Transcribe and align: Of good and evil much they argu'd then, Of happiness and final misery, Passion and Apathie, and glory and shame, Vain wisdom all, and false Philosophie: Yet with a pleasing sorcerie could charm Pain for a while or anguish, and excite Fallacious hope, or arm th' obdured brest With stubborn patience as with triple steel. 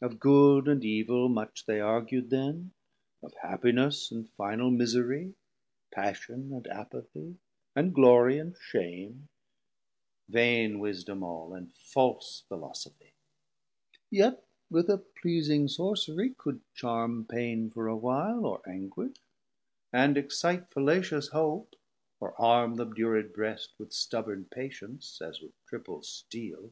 Of 0.00 0.20
good 0.20 0.68
and 0.68 0.84
evil 0.84 1.28
much 1.28 1.66
they 1.66 1.80
argu'd 1.80 2.30
then, 2.30 2.70
Of 3.24 3.34
happiness 3.42 4.12
and 4.12 4.30
final 4.30 4.70
misery, 4.70 5.34
Passion 5.92 6.52
and 6.52 6.64
Apathie, 6.68 7.38
and 7.74 7.92
glory 7.92 8.38
and 8.38 8.56
shame, 8.56 9.28
Vain 10.28 10.78
wisdom 10.78 11.24
all, 11.24 11.54
and 11.54 11.74
false 11.74 12.44
Philosophie: 12.46 13.14
Yet 14.10 14.44
with 14.70 14.88
a 14.88 14.98
pleasing 14.98 15.66
sorcerie 15.66 16.36
could 16.38 16.60
charm 16.74 17.26
Pain 17.26 17.68
for 17.68 17.88
a 17.88 17.96
while 17.96 18.46
or 18.46 18.62
anguish, 18.68 19.16
and 19.92 20.16
excite 20.16 20.70
Fallacious 20.70 21.30
hope, 21.30 21.74
or 22.20 22.40
arm 22.40 22.76
th' 22.76 22.80
obdured 22.86 23.32
brest 23.32 23.72
With 23.78 23.92
stubborn 23.92 24.44
patience 24.44 25.20
as 25.20 25.40
with 25.40 25.50
triple 25.66 26.02
steel. 26.04 26.70